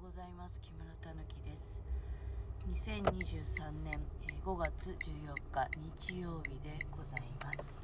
[0.00, 0.60] ございます。
[0.60, 1.76] 木村たぬきです。
[2.72, 3.98] 2023年
[4.44, 4.94] 5月14
[5.50, 5.68] 日
[6.06, 7.82] 日曜日でございます。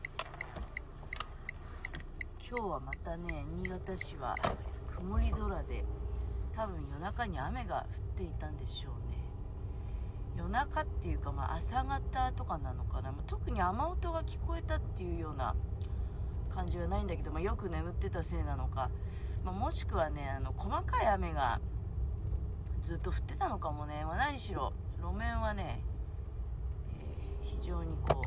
[2.49, 4.37] 今日はまたね新潟市は
[4.95, 5.85] 曇り空で
[6.55, 7.85] 多分夜中に雨が降っ
[8.17, 9.19] ていたんでしょうね。
[10.37, 15.57] 夜中っていうか、まあ、朝方とかなのかな、ま、特に雨音が聞こえたっていうような
[16.49, 18.89] 感じはないんだけど、まあ、よく眠ってたせいなのか、
[19.45, 21.61] まあ、もしくはねあの細かい雨が
[22.85, 25.83] ずっと降ってたのかもね、まあ、何しろ路面はね、
[26.91, 28.21] えー、非常にこ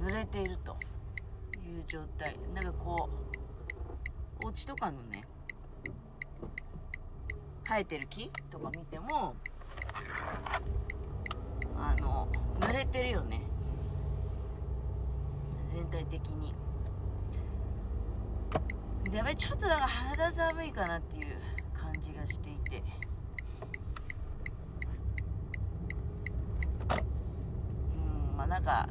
[0.00, 0.76] う濡れていると
[1.56, 2.36] いう状態。
[2.54, 3.10] なんかこ
[4.42, 5.24] うお家とかのね
[7.64, 9.34] 生えてる木とか見ても
[11.76, 12.28] あの
[12.60, 13.40] 濡れてるよね。
[15.66, 16.54] 全体的に。
[19.12, 21.40] やばいちょっとなんか肌寒いかなっていう
[21.74, 22.84] 感じがしていて。
[28.46, 28.88] なんか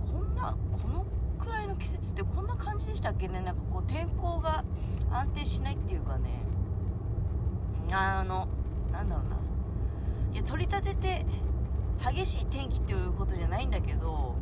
[0.00, 1.04] こんなこの
[1.38, 3.40] くらいの季節ってこんな感じでしたっけね？
[3.40, 4.64] なんかこう天候が
[5.10, 6.42] 安定しないっていうかね。
[7.92, 8.48] あの
[8.90, 9.36] なんだろうな。
[10.32, 11.26] いや取り立てて
[12.04, 14.34] 激しい天気っていうことじゃないんだけど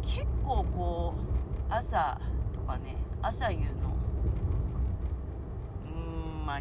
[0.00, 2.18] 結構こう朝
[2.54, 3.64] とかね朝夕の
[5.84, 6.60] うーんまあ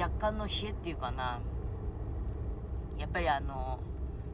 [0.00, 1.40] 若干の冷えっていうかな。
[2.96, 3.78] やっぱりあの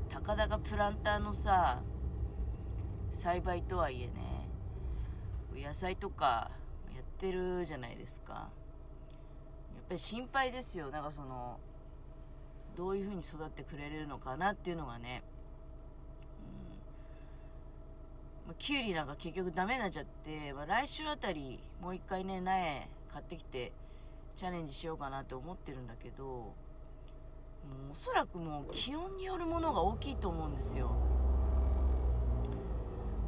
[0.08, 1.82] たかだかプランターのさ
[3.10, 4.36] 栽培とはいえね
[5.56, 6.50] 野菜とか
[6.94, 8.32] やってるじゃないですか。
[8.34, 10.90] やっぱり心配ですよ。
[10.90, 11.58] なんかその
[12.76, 15.22] どういう風に育ってくれるのかなっていうのがね。
[18.46, 23.72] まあ、キュウリなんか結局ダメになっちゃって、まあ、来週あたりもう一回ね苗買ってきて
[24.36, 26.54] チャレンジしようかなって思ってるんだけど
[27.66, 30.86] もうおそらくもう気温によるものが大きいと思うんですよ。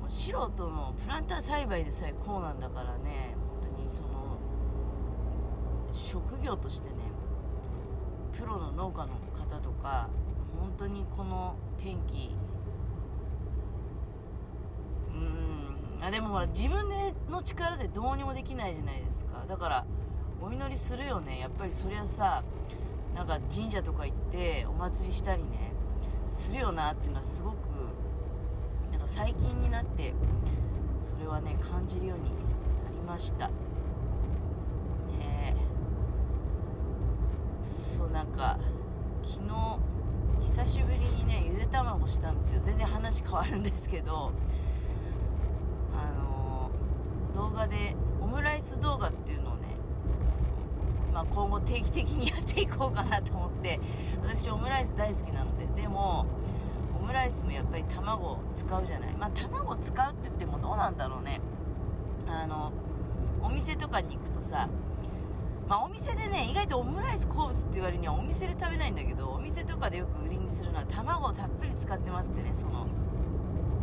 [0.01, 4.39] もう素人のプランター栽培でさえこうなんだからね本当にその
[5.93, 6.95] 職業としてね
[8.33, 10.09] プロの農家の方とか
[10.59, 12.35] 本当にこの天気
[15.13, 19.45] うんあでもほら自分での力でどうにもできないじゃないですか。
[19.49, 19.85] だから
[20.41, 21.41] お祈りするよね。
[21.41, 22.45] やっぱりそりゃさ
[23.19, 25.73] なんか神社とか行ってお祭りしたりね
[26.25, 27.57] するよなっていうのはすごく
[28.93, 30.15] なんか最近になって
[31.01, 32.31] それはね感じるようにな
[32.93, 33.49] りました。
[33.49, 33.53] ね
[37.61, 38.57] そうなんか
[39.25, 39.81] 昨日
[40.41, 42.61] 久しぶりにねゆで卵したんですよ。
[42.61, 44.31] 全然話変わるんですけど
[45.93, 46.71] あの
[47.35, 49.38] 動画でオムライス動画っていう
[51.19, 53.81] ま、今後定期的にやっていこうかなと思って
[54.23, 56.27] 私オムライス大好きなのででも
[57.01, 59.13] オムライスもやっぱり卵使うじゃない。
[59.15, 61.41] まあ卵使うって言ってもどうなんだろうね。
[62.29, 62.73] あの
[63.43, 64.69] お店とかに行くとさ
[65.69, 72.87] まあお店でね意外とオムライス好物って言われるにはお店で食べないんだけどお店とかでよく売りにするのは卵をたっぷり使ってますってねその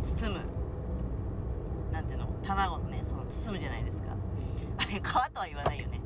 [0.02, 0.40] 包む。
[1.92, 2.26] なんていうの？
[2.44, 4.08] 卵のねその包むじゃないですか。
[4.78, 6.00] あれ皮とは言わないよね。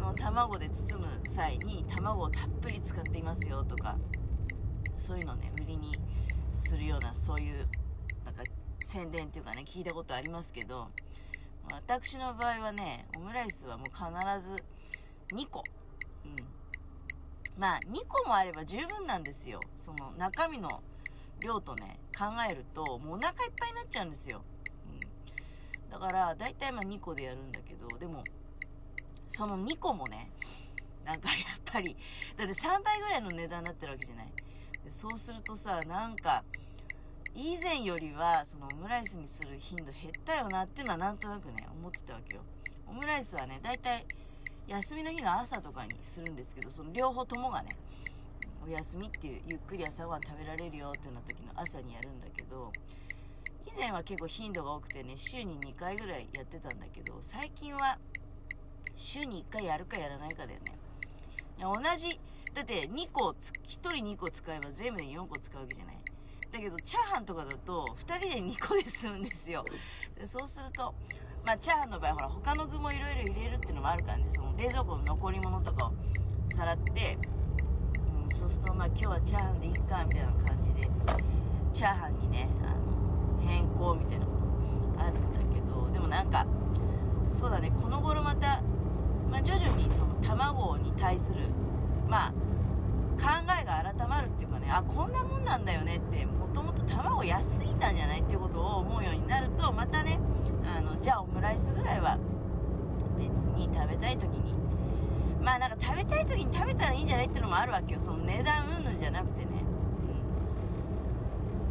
[0.00, 3.96] の卵で包む際に卵をたっぷり使っていますよとか
[4.96, 5.96] そういうのをね売りに
[6.50, 7.68] するようなそういう
[8.24, 8.42] なんか
[8.80, 10.88] 宣伝っていうかね聞いたことありますけど
[11.70, 14.56] 私の場合はねオムライスはもう必ず
[15.32, 15.62] 2個。
[16.24, 16.36] うん。
[17.56, 19.60] まあ2個もあれば十分なんですよ。
[19.76, 20.82] その中身の
[21.40, 24.42] 量とね考えるともうお腹いっぱいになっちゃうんですよ。
[24.88, 25.90] うん。
[25.90, 28.24] だから大体まあ2個でやるんだけどでも
[29.30, 30.30] その2個もね
[31.04, 31.96] なんかやっぱり
[32.36, 34.26] だって3倍ぐらいの値段になってるわけじゃない？
[34.90, 36.44] そうするとさなんか
[37.34, 42.42] 以前よりはそのオムライスにする頻度減ったよなっていうのはなんとなくね思ってたわけよ。
[42.88, 44.04] オムライスはね大体
[44.66, 47.70] 休みの日の朝とかにするんですけどその両方ともがね
[48.66, 52.70] お休みっていうゆっくり朝ごはん食べられるよってな時の朝にやるんだけど
[53.66, 57.98] 以前は結構頻度が多くてね、週に2回ぐらいやってたんだけど、最近は
[59.00, 60.76] 週に1回やるかやらないかだよね。
[61.58, 62.20] 同じ、
[62.54, 63.34] だって2個、1
[63.66, 65.96] 人2個使えば全部で4個使うわけじゃない。
[66.52, 69.64] だけど、チャーハンとかだと、2人で2個で済むんですよ。
[70.18, 70.94] でそうすると、
[71.44, 75.92] まあ、チャーハンの場合、ほら、他の具もいろいろ入れるっていうのもあるからね、その冷蔵庫の残り物とかを
[76.54, 77.18] さらって、
[78.30, 80.88] うん、そうすると、まあ、今日はチャーハンでいいか、みたいな感じで、
[81.72, 82.90] チャーハンにね、あの、
[83.40, 84.32] 変更みたいなこ
[84.96, 85.20] とあるんだ
[85.54, 86.46] けどでもなんか
[87.22, 88.62] そうだねこの頃また
[89.30, 91.40] まあ、徐々にその卵に対する、
[92.08, 92.30] まあ、
[93.20, 93.26] 考
[93.60, 100.18] えが改まるっていうかねあこんなもんなんだよねってもともと卵安すぎたんじゃないっていうことを思うようになるとまたね
[100.64, 102.18] あのじゃあオムライスぐらいは
[103.18, 104.60] 別に食べたい時に。
[105.42, 108.00] まあなんか食べたい時に食べたらいいんじゃないっていうのもあるわけよ。
[108.00, 109.64] その値段うんぬんじゃなくてね、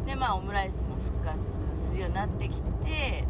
[0.00, 3.24] うん、でまあオムライスも復活するようになってきて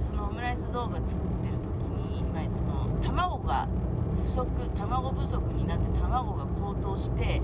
[0.00, 3.66] そのオムライス動画作ってる時に、まあ、その卵が
[4.16, 4.46] 不足
[4.76, 7.42] 卵不足になって卵が高騰して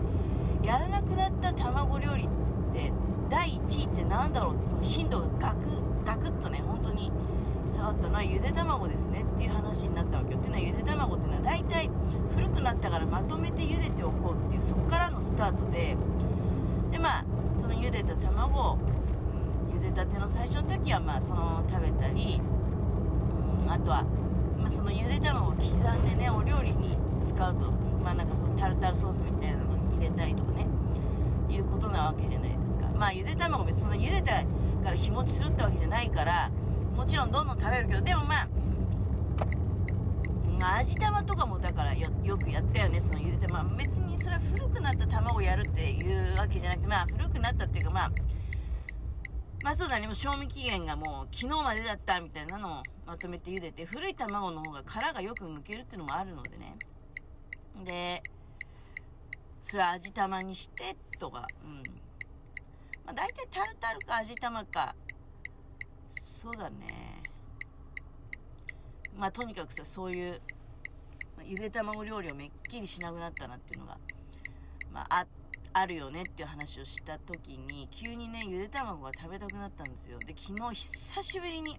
[0.62, 2.26] やらなくなった卵料理っ
[2.74, 2.92] て
[3.28, 5.58] 第1位って何だろうってその頻度がガク
[6.04, 7.10] ガクッとね本当に
[7.66, 10.38] 下がったのはゆで卵ですねっていう話になったわけよ。
[10.38, 11.90] っていうのはゆで卵っていうのは大体
[12.34, 15.96] 古くなったからまとめて茹でておこうっていうそこからのスタートで
[16.90, 17.24] でまあ
[17.54, 18.78] その茹でた卵を、
[19.72, 22.40] うん、茹でたての最初の時はまあそのまま食べたり、
[23.69, 24.04] あとは、
[24.62, 27.70] まあ、そのゆで卵を刻んでねお料理に使うと
[28.03, 30.67] まあなんかそのタルタルソースみたいなのに入れたりとかね
[31.50, 32.87] いうことなわけじゃないですか。
[32.97, 34.43] まあゆで卵別にその茹でた
[34.82, 36.50] から日持ちするってわけじゃないから
[36.97, 38.49] もちろんどんどん食べるけどでもまあ
[40.79, 48.12] 味玉とかもだからよくやったよねその茹でてまあ別にそれは古くなった卵やるっていうわけじゃなくてまあ古くなったっていうかまあ
[49.62, 56.76] まあそうだねもう賞味期限がもう昨日までだったみたいなのをまとめて茹でて古い卵の方が殻がよく剥けるっていうのもあるのでね。
[57.85, 58.23] で
[59.61, 61.82] それは味玉にしてとかうん。
[63.06, 64.94] まあ大体タルタルか味玉か
[66.08, 67.23] そうだね。
[69.17, 70.41] まあとにかくさそういう、
[71.37, 73.99] ま、ゆで卵料理をめっきりしなくなったなっていうのが、
[74.93, 75.26] まあ、あ
[75.74, 80.19] あるよねっていう話をした時に急にねゆで卵が食べたくなったんですよ。
[80.19, 81.72] で昨日久しぶりに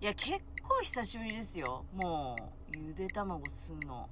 [0.00, 1.84] いや結構久しぶりですよ。
[1.94, 2.36] も
[2.74, 4.08] うゆで卵すんの。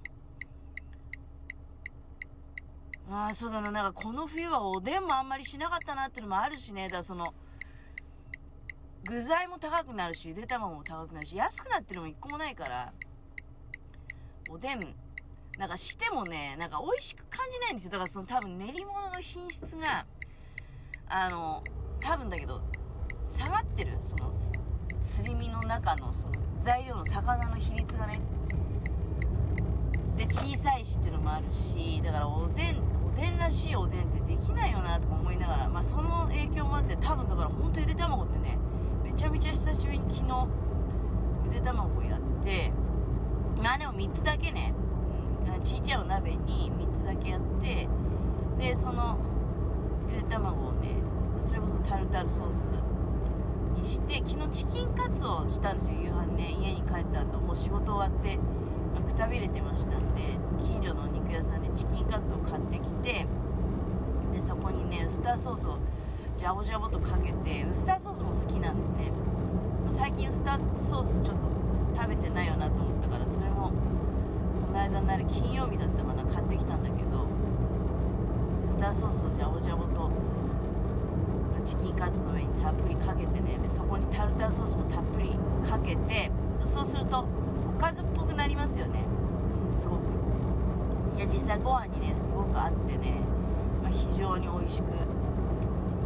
[3.10, 3.70] ああそうだな。
[3.70, 6.84] なんかこの冬はおでんもあんまりしなかったなっていうのもあるしね。
[6.84, 7.34] だからその
[9.04, 12.92] 具材も高くなるし、ゆで卵も高くなるし、安くなってるのも一個もないから、
[14.48, 14.94] おでん、
[15.58, 17.92] なんかしてもね、なんか美味しく感じないんですよ。
[17.92, 20.06] だからその多分練り物の品質が、
[21.08, 21.62] あの、
[22.00, 22.62] 多分だけど、
[23.22, 23.96] 下がってる。
[24.00, 24.32] その、
[24.98, 28.20] すり身の中のその材料の魚の比率がね。
[30.16, 38.58] で、小さいしっていうのもあるし、だからおでん、おでんらしいおでんってできないよなとか思いながら、まあその影響もあって、多分だから本当ゆで卵ってね、
[39.04, 40.48] めちゃめちゃ久しぶりに昨日
[41.44, 42.72] ゆで卵をやって
[43.62, 44.74] まあでも3つだけね、
[45.64, 47.88] ちっちゃいお鍋に3つだけやって
[48.58, 49.16] でその
[50.10, 50.96] ゆで卵をね
[51.40, 52.68] それこそタルタルソース
[53.74, 56.56] にして昨日チキンカツをしたんですよ夕飯ね。
[56.60, 58.38] 家に帰った後もう仕事終わって、
[58.94, 63.26] ま、くたびれてましたんで近所のお肉屋さんでチキンカツを買ってきて
[64.32, 65.78] でそこにねウスターソースを
[66.36, 69.12] ジャボジャボとかけてウスターソースも好きなんでね。
[69.90, 71.48] 最近ウスターソースちょっと
[71.94, 73.70] 食べてないよなと思ったからそれも
[74.72, 77.26] の間なる金曜日だったかな買ってきたんだけど
[78.64, 80.10] ウスターソースをジャボジャボと
[81.64, 85.30] チキンカツの上にたっぷりかけてねでそこにタルタルソースもたっぷり
[85.64, 86.30] かけて
[86.64, 87.24] そうすると
[87.76, 89.04] おかずっぽくなりますよね。
[89.70, 90.00] すごく。
[91.16, 93.14] いや実際ご飯にねすごく合ってね、
[93.82, 94.86] まあ、非常に美味しく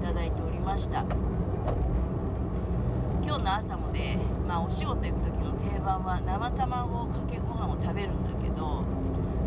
[0.07, 1.05] ただいておりました。
[3.37, 8.81] 今日の朝もね、まあ、お仕事行く時の定番は生卵かけご飯を食べるんだけど、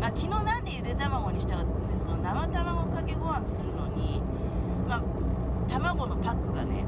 [0.00, 4.22] まあ、昨日なんでゆで卵にしたかってその生卵かけご飯するのに、
[4.86, 5.02] まあ、
[5.68, 6.86] 卵のパックがね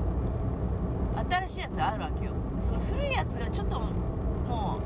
[1.28, 2.30] 新しいやつあるわけよ。
[2.60, 4.78] その古いやつがちょっとも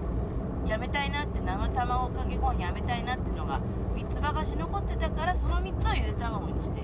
[0.64, 3.60] うやめたいなって生卵かけご飯やめたいなっていうのが
[3.94, 6.80] 3つばかし残ってたからその3つをゆで卵にして。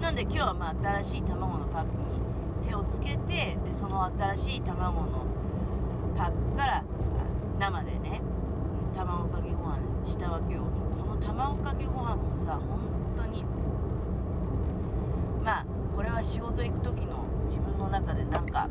[0.00, 2.27] なんで今日はまあ新しい卵のパックに
[2.68, 5.24] 手をつけてでその新しい卵の
[6.14, 6.84] パックから
[7.58, 8.20] 生でね
[8.94, 10.62] 卵かけご飯したわけよ。
[10.98, 12.80] この卵かけご飯もさ本
[13.16, 13.44] 当に
[15.42, 18.68] まあこれは仕事行く時の自分の中でなんか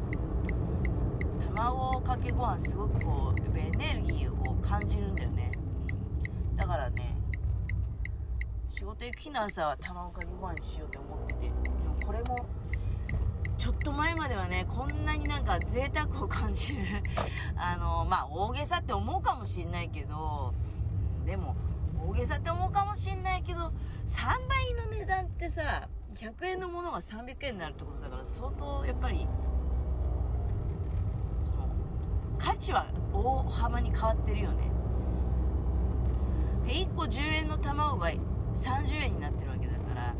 [1.55, 5.51] 卵かけご飯すごくこうエネルギーを感じるんだよね、
[6.51, 7.17] うん、だからね
[8.67, 12.45] 仕事行く日の朝は卵かけご飯にしようって思っててでもこれも
[13.57, 16.83] ちょっと前まではねこんなになんか贅沢を感じる
[17.57, 20.53] あのまあ大げさって思うかもしんないけど
[21.25, 21.55] でも
[22.07, 23.71] 大げさって思うかもしんないけど
[24.05, 29.27] 3倍の値段ってさ100円のものが300円になるってことだから相当やっぱり
[31.39, 31.67] その
[32.37, 34.71] 価値は大幅に変わってるよね。
[36.65, 38.09] 1個10円の卵が
[38.53, 40.15] 30円になってるわけだから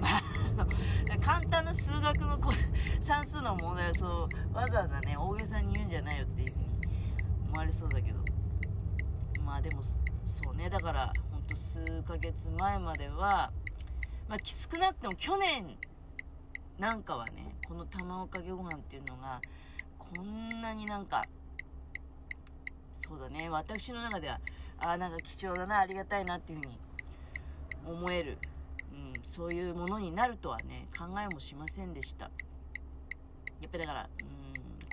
[0.00, 0.41] まあ
[1.24, 2.38] 簡単な数学の
[3.00, 6.66] 算数の問題をそうわざわざね大げさに言うんじゃないよっていうふうに
[7.48, 8.18] 思われそうだけど
[9.44, 9.82] まあでも
[10.24, 13.50] そうねだからほんと数ヶ月前までは
[14.28, 15.76] まあきつくなっても去年
[16.78, 19.40] なんかはねこの卵かけご飯っていうのが
[19.98, 21.24] こんなになんか
[22.92, 24.40] そうだね私の中では
[24.78, 26.78] ああなんか貴重だなありがたいなっていうふうに
[27.86, 28.38] 思える、
[28.92, 32.30] うん、そういうものになるとはね考えもしませんでした
[33.60, 34.08] やっぱだから、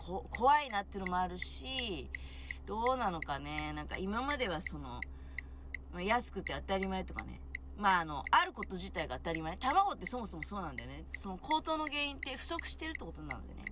[0.09, 2.09] うん、怖いなっていうのもあるし
[2.65, 5.01] どうなのかねなんか今まではその、
[6.01, 7.41] 安くて当たり前とかね
[7.79, 9.55] まあ、あの、あること自体が当たり前。
[9.55, 11.05] 卵ってそもそもそうなんだよね。
[11.13, 13.63] その高騰の原因って不足してるってことなんでね。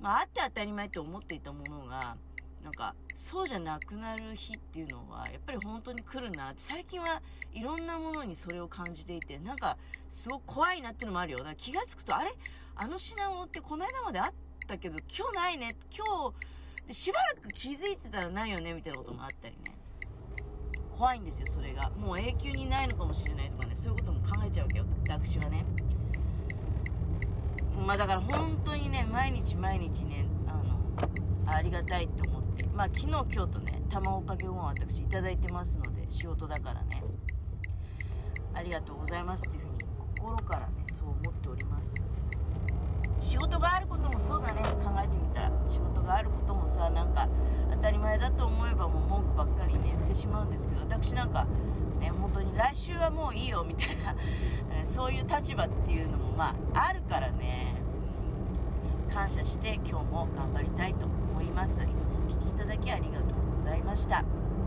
[0.00, 2.16] まあ、あって当たり前って思っていたものが、
[2.62, 9.76] なんか、そうじゃなくなる日っていうのは、やっぱり本当に来るな、最近はいろんなものにそれを感じていて、なんか、
[10.08, 11.38] すごく怖いなっていうのもあるよ。
[11.38, 12.30] だから気がつくと、あれ？
[12.76, 14.32] あの品物ってこの間まであっ
[14.66, 15.76] たけど、今日ないね。
[15.96, 19.76] 今日で、しばらく気づいてたらないよね、みたいなこともあったりね。
[21.00, 25.64] 怖いんですよそれがもう永久にないのかもしれないとかねそういうことも考えちゃうわけよ私はね
[27.86, 30.78] まあだから本当にね毎日毎日ねあの
[31.50, 32.39] ありがたいって思って
[32.74, 37.02] まあ昨日今日とね卵かけご飯私いただいてますので仕事だからね。
[38.52, 39.84] ありがとうございますっていうふうに
[40.18, 41.94] 心からねそう思っております。
[43.18, 44.62] 仕事があることもそうだね。
[44.82, 47.28] 考えてみたら仕事があることもさなんか
[47.70, 51.46] 当たり前だと思えばもう文句ばっかりね言ってしまうんですけど私なんか
[52.00, 54.14] ね本当に来週はもういいよみたいな
[54.84, 57.76] そういう立場っていうのもまああるからね、
[59.12, 61.82] 感謝して今日も頑張りたいと思います。
[61.82, 64.39] いつも聴きいただきありがとうございました。